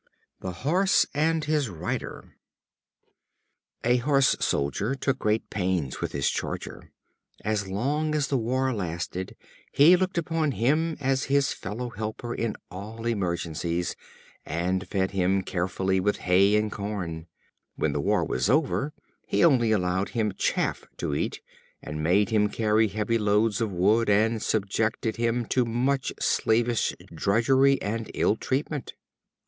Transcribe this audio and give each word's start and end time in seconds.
The 0.39 0.65
Horse 0.65 1.05
and 1.13 1.45
his 1.45 1.69
Rider. 1.69 2.35
A 3.83 3.97
Horse 3.97 4.35
soldier 4.39 4.95
took 4.95 5.19
great 5.19 5.47
pains 5.51 6.01
with 6.01 6.11
his 6.11 6.27
charger. 6.27 6.91
As 7.45 7.67
long 7.67 8.15
as 8.15 8.27
the 8.29 8.37
war 8.39 8.73
lasted, 8.73 9.35
he 9.71 9.95
looked 9.95 10.17
upon 10.17 10.53
him 10.53 10.97
as 10.99 11.25
his 11.25 11.53
fellow 11.53 11.91
helper 11.91 12.33
in 12.33 12.55
all 12.71 13.05
emergencies, 13.05 13.95
and 14.43 14.87
fed 14.87 15.11
him 15.11 15.43
carefully 15.43 15.99
with 15.99 16.17
hay 16.17 16.55
and 16.55 16.71
corn. 16.71 17.27
When 17.75 17.93
the 17.93 18.01
war 18.01 18.25
was 18.25 18.49
over, 18.49 18.93
he 19.27 19.45
only 19.45 19.71
allowed 19.71 20.09
him 20.09 20.33
chaff 20.35 20.83
to 20.97 21.13
eat, 21.13 21.41
and 21.79 22.01
made 22.01 22.29
him 22.31 22.49
carry 22.49 22.87
heavy 22.87 23.19
loads 23.19 23.61
of 23.61 23.71
wood, 23.71 24.09
and 24.09 24.41
subjected 24.41 25.17
him 25.17 25.45
to 25.49 25.63
much 25.63 26.11
slavish 26.19 26.91
drudgery 27.13 27.79
and 27.83 28.09
ill 28.15 28.35
treatment. 28.35 28.95